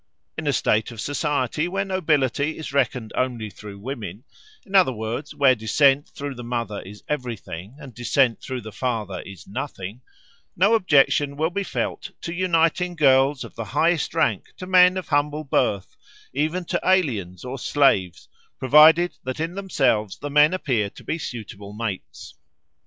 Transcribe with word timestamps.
In 0.35 0.47
a 0.47 0.51
state 0.51 0.89
of 0.89 0.99
society 0.99 1.67
where 1.67 1.85
nobility 1.85 2.57
is 2.57 2.73
reckoned 2.73 3.13
only 3.15 3.51
through 3.51 3.77
women 3.77 4.23
in 4.65 4.73
other 4.73 4.91
words, 4.91 5.35
where 5.35 5.53
descent 5.53 6.07
through 6.09 6.33
the 6.33 6.43
mother 6.43 6.81
is 6.81 7.03
everything, 7.07 7.75
and 7.79 7.93
descent 7.93 8.41
through 8.41 8.61
the 8.61 8.71
father 8.71 9.21
is 9.27 9.45
nothing 9.47 10.01
no 10.55 10.73
objection 10.73 11.37
will 11.37 11.51
be 11.51 11.61
felt 11.63 12.09
to 12.21 12.33
uniting 12.33 12.95
girls 12.95 13.43
of 13.43 13.53
the 13.53 13.65
highest 13.77 14.15
rank 14.15 14.45
to 14.57 14.65
men 14.65 14.97
of 14.97 15.09
humble 15.09 15.43
birth, 15.43 15.95
even 16.33 16.65
to 16.65 16.79
aliens 16.83 17.45
or 17.45 17.59
slaves, 17.59 18.27
provided 18.57 19.17
that 19.23 19.39
in 19.39 19.53
themselves 19.53 20.17
the 20.17 20.31
men 20.31 20.51
appear 20.51 20.89
to 20.89 21.03
be 21.03 21.19
suitable 21.19 21.73
mates. 21.73 22.33